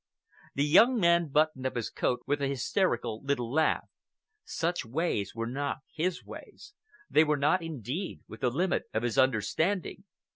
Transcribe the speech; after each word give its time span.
The 0.55 0.63
young 0.65 0.99
man 0.99 1.27
buttoned 1.29 1.67
up 1.67 1.75
his 1.75 1.91
coat 1.91 2.21
with 2.25 2.41
an 2.41 2.49
hysterical 2.49 3.21
little 3.23 3.51
laugh. 3.53 3.87
Such 4.43 4.83
ways 4.83 5.35
were 5.35 5.45
not 5.45 5.81
his 5.93 6.25
ways. 6.25 6.73
They 7.07 7.23
were 7.23 7.37
not, 7.37 7.61
indeed, 7.61 8.21
within 8.27 8.49
the 8.49 8.55
limit 8.57 8.85
of 8.95 9.03
his 9.03 9.19
understanding. 9.19 10.05